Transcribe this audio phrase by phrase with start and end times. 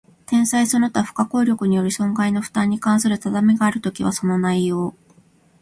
[0.25, 4.95] 天災その他不可抗力による損害の負担に関する定めがあるときは、その内容